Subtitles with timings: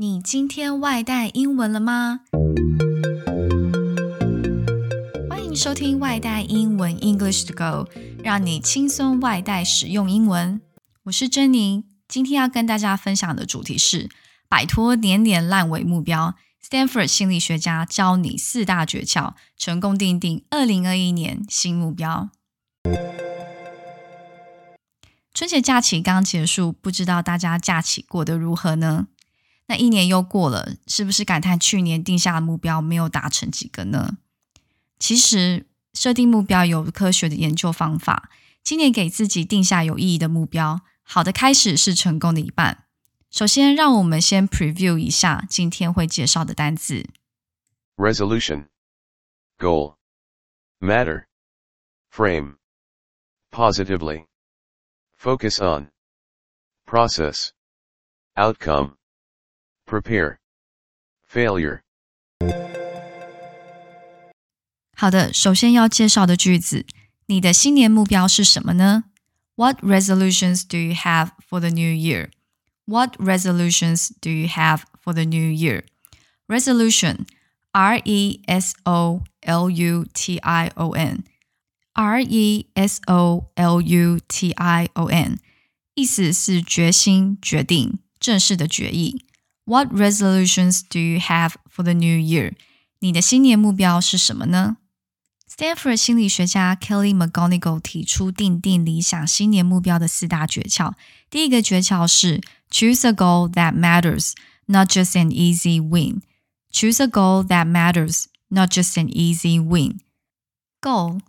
[0.00, 2.20] 你今天外带英文了吗？
[5.28, 7.90] 欢迎收听外带英文 English to Go，
[8.22, 10.60] 让你轻松外带使用英文。
[11.02, 14.08] 我是珍妮，今天要跟大家分享的主题是
[14.48, 16.36] 摆脱年年烂尾目标。
[16.64, 22.30] Stanford 心理学家教你四大诀窍，成功定定二零二一年新目标。
[25.34, 29.08] 春节假期刚结束，不知道大家假期过得如何呢？
[29.68, 34.18] 那一年又过了，是不是感叹去年定下的目标没有达成几个呢？
[34.98, 38.30] 其实设定目标有科学的研究方法。
[38.64, 42.84] 今年给自己定下有意义的目标，好的开始是成功的一半。
[43.30, 47.08] 首先，让我们先 preview 一下今天会介绍的单字
[47.96, 48.66] resolution,
[49.58, 49.96] goal,
[50.80, 51.24] matter,
[52.10, 52.56] frame,
[53.50, 54.26] positively,
[55.18, 55.90] focus on,
[56.84, 57.52] process,
[58.34, 58.97] outcome,
[59.87, 60.37] prepare,
[61.29, 61.81] failure.
[64.95, 66.85] 好的，首先要介绍的句子，
[67.25, 69.05] 你的新年目标是什么呢？
[69.55, 72.29] What resolutions do you have for the new year?
[72.85, 75.83] What resolutions do you have for the new year?
[76.47, 77.25] Resolution,
[77.71, 81.23] R E S O L U T I O N,
[81.93, 85.37] R E S O L U T I O N，
[85.95, 89.25] 意思是决心、决定、正式的决议。
[89.67, 92.53] What resolutions do you have for the new year?
[92.99, 94.77] 你的新年目标是什么呢？
[95.49, 100.93] Stanford 心理学家 Kelly McGonigal 提出定定理想新年目标的四大诀窍。
[101.29, 104.33] 第一个诀窍是 Choose a goal that matters,
[104.65, 106.21] not just an easy win.
[106.71, 109.99] Choose a goal that matters, not just an easy win.
[110.81, 111.19] Goal,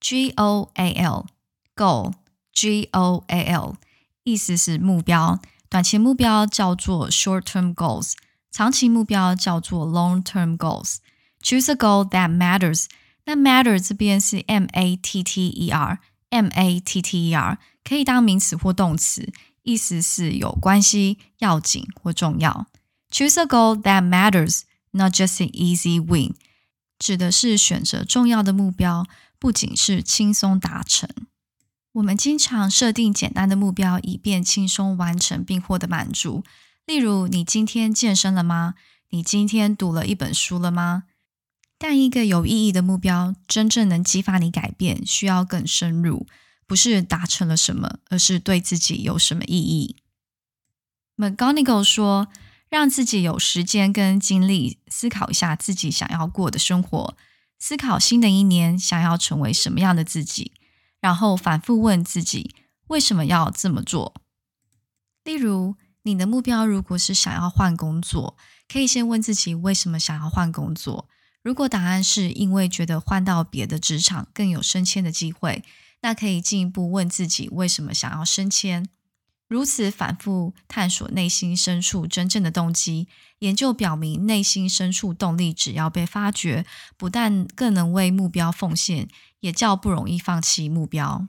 [0.00, 1.26] G O A L,
[1.74, 2.14] goal,
[2.52, 3.74] G O A L，
[4.22, 5.40] 意思是目标。
[5.70, 8.12] 短期目标叫做 short-term goals，
[8.50, 12.86] 长期目标叫做 long-term goals。Choose a goal that matters。
[13.24, 19.32] 那 matter 这边是 m a t t e r，m a t t e r 可以当名词或动词，
[19.62, 22.66] 意思是有关系、要紧或重要。
[23.10, 24.62] Choose a goal that matters,
[24.92, 26.34] not just an easy win，
[26.98, 29.06] 指的是选择重要的目标，
[29.38, 31.08] 不仅是轻松达成。
[31.93, 36.43] 我们经常设定简单的目标，以便轻松完成并获得满足。
[36.85, 38.75] 例如，你今天健身了吗？
[39.09, 41.03] 你今天读了一本书了吗？
[41.77, 46.27] 但一个有意义的目标，真正能激发你改变，需要更深入，
[46.65, 49.97] 不是达成了什么，而是对自己有什么意义。
[51.17, 52.29] McGonigal 说
[52.69, 57.17] ：“让自己有时间跟精力思考一下自己想要过的生活，
[57.59, 60.53] 思考新的一年想要成为什么样的自己，
[61.01, 62.55] 然后反复问自己
[62.87, 64.13] 为什么要这么做。
[65.25, 68.37] 例如，你的目标如果是想要换工作，
[68.71, 71.09] 可以先问自己为什么想要换工作。”
[71.43, 75.63] 如果答案是因为觉得换到别的职场更有升迁的机会，
[76.01, 78.87] 那可以进一步问自己为什么想要升迁。
[79.51, 89.09] 如此反复探索内心深处真正的动机，研究表明，内心深处动力只要被发掘，不但更能为目标奉献，
[89.41, 91.27] 也较不容易放弃目标。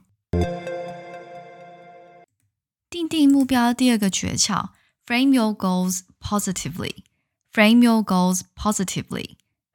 [2.89, 4.69] 定定目标第二个诀窍
[5.05, 7.03] ：frame your goals positively。
[7.51, 9.31] frame your goals positively。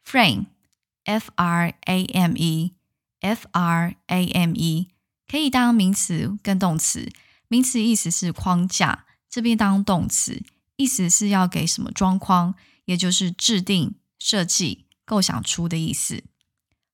[0.06, 0.46] Frame,
[1.04, 2.72] f r a m e,
[3.20, 4.88] f r a m e
[5.30, 7.10] 可以当名词跟动词。
[7.48, 10.42] 名词意思是框架，这边当动词，
[10.76, 12.54] 意思是要给什么装框，
[12.84, 16.22] 也就是制定、设计、构想出的意思。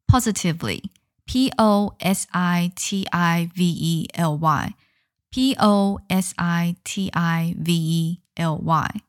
[0.07, 0.85] Positively,
[1.25, 4.75] p o s i t i v e l y,
[5.31, 9.03] p o s i t i v e l y,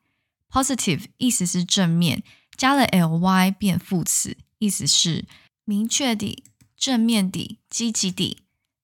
[0.49, 2.23] positive 意思是正面。
[2.57, 5.25] 加了 ly 变副词，意思是
[5.65, 6.41] 明确的、
[6.77, 8.37] 正面的、积极的。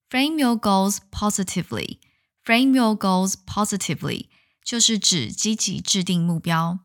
[0.09, 1.99] Frame your goals positively.
[2.43, 4.27] Frame your goals positively
[4.63, 6.79] 就是指积极制定目标。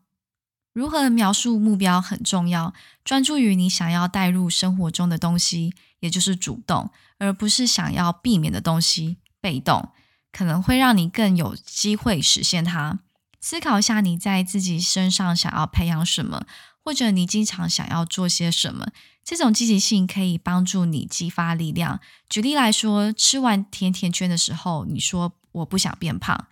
[0.73, 2.73] 如何描述目标很重要，
[3.03, 9.89] 专注于你想要带入生活中的东西，也就是主动，而不是想要避免的东西，被动，
[10.31, 12.99] 可能会让你更有机会实现它。
[13.39, 16.45] 思考一下你在自己身上想要培养什么。
[16.87, 18.87] 或者你经常想要做些什么？
[19.21, 21.99] 这种积极性可以帮助你激发力量。
[22.29, 26.47] 举例来说，吃完甜甜圈的时候，你说我不想变胖，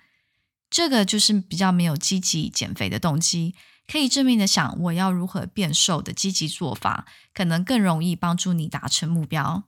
[0.69, 3.55] 这个就是比较没有积极减肥的动机。
[3.87, 9.63] 可以正面的想我要如何变瘦的积极做法，可能更容易帮助你达成目标。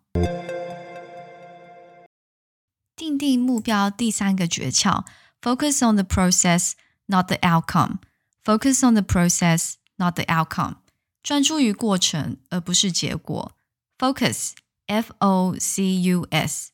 [2.95, 5.05] 定定目标第三个诀窍
[5.39, 6.71] ：Focus on the process,
[7.05, 7.99] not the outcome。
[8.43, 10.77] Focus on the process, not the outcome.
[11.21, 13.51] 专注于过程而不是结果。
[13.99, 14.53] Focus,
[14.87, 16.69] F-O-C-U-S,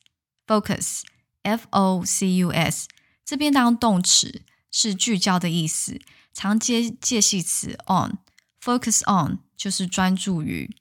[0.46, 1.02] focus,
[1.44, 2.88] F-O-C-U-S.
[3.24, 6.00] 这边当动词是聚焦的意思，
[6.32, 8.18] 常接介系词 on。
[8.60, 10.76] Focus on 就是专注于。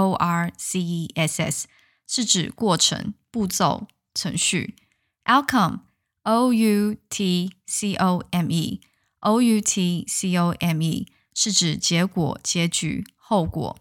[2.07, 4.77] 是指过程、步骤、程序。
[5.25, 5.81] Outcome,
[6.23, 7.51] O-U-T-C-O-M-E,
[9.21, 13.79] O-U-T-C-O-M-E 是指结果、结局、后果。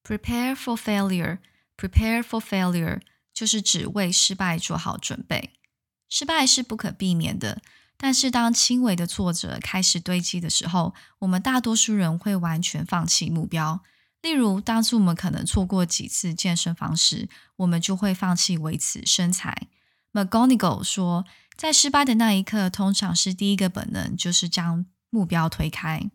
[0.03, 1.37] Prepare for failure.
[1.77, 5.51] Prepare for failure 就是指为失败做好准备。
[6.09, 7.61] 失败是不可避免的，
[7.97, 13.83] 但是当轻微的挫折开始堆积的时候，我们大多数人会完全放弃目标。
[14.23, 19.67] 例如，当初我们可能错过几次健身房时，我们就会放弃维持身材。
[20.13, 21.25] McGonigal 说。
[21.59, 26.09] 在失败的那一刻，通常是第一个本能就是将目标推开。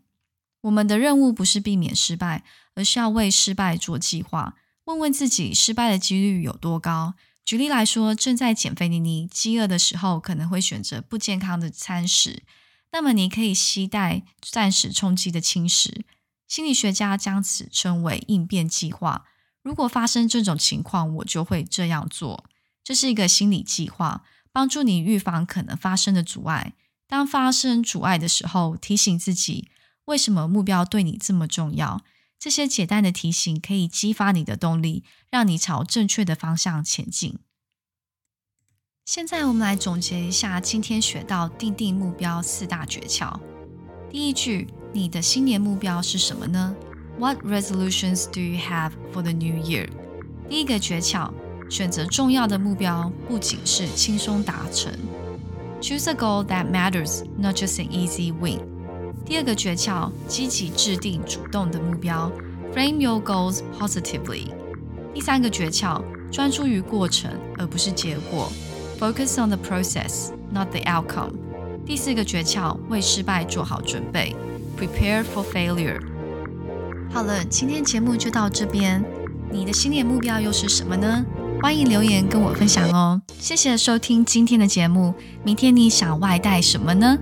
[0.61, 2.43] 我们的任务不是避免失败，
[2.73, 4.55] 而是要为失败做计划。
[4.85, 7.13] 问问自己，失败的几率有多高？
[7.45, 12.41] 举例来说，正在减肥的你，饥饿的时候可能会选择不健康的餐食，
[12.91, 16.03] 那么你可以期待暂时冲击的轻食。
[16.47, 19.25] 心理学家将此称为应变计划。
[19.61, 22.45] 如果发生这种情况，我就会这样做。
[22.83, 24.23] 这是一个心理计划。
[24.55, 26.75] 帮助你预防可能发生的阻碍。
[27.09, 29.67] 当发生阻碍的时候，提醒自己
[30.05, 32.05] 为什么目标对你这么重要。
[32.39, 37.37] 这些简单的提醒可以激发你的动力，让你朝正确的方向前进。
[39.03, 43.37] 现在我们来总结一下今天学到定定目标四大诀窍。
[44.09, 46.73] 第一句，你的新年目标是什么呢
[47.19, 49.89] ？What resolutions do you have for the new year？
[50.49, 51.33] 第一个诀窍。
[51.69, 54.91] 选择重要的目标不仅是轻松达成
[55.81, 58.59] ，Choose a goal that matters, not just an easy win。
[59.25, 62.31] 第二个诀窍，积极制定主动的目标
[62.73, 64.47] ，Frame your goals positively。
[65.13, 66.01] 第三个诀窍，
[66.31, 68.51] 专注于过程而不是结果
[68.99, 71.33] ，Focus on the process, not the outcome。
[71.85, 74.35] 第四个诀窍，为失败做好准备
[74.79, 75.99] ，Prepare for failure。
[77.11, 79.03] 好了，今天节目就到这边，
[79.51, 81.25] 你的新年目标又是什么呢？
[81.65, 83.19] 欢迎留言跟我分享哦！
[83.39, 85.11] 谢谢收听今天的节目。
[85.43, 87.17] 明天你想外带什么呢？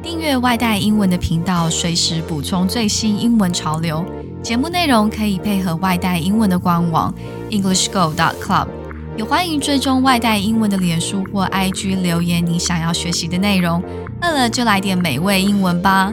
[0.00, 4.04] 订阅外带英文的频道，随时补充最新英文潮流。
[4.44, 7.12] 节目内容可以配合外带英文的官网
[7.50, 8.68] EnglishGo.Club。
[9.16, 13.82] 也欢迎追踪外带英文的脸书或 IG 留言你想要学习的内容。
[14.22, 16.12] 饿了就来点美味英文吧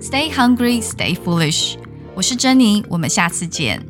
[0.00, 1.74] ！Stay hungry, stay foolish。
[2.14, 3.84] 我是珍妮，我们下次见。